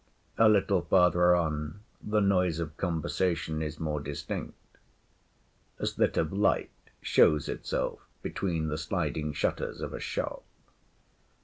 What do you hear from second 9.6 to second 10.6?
of a shop.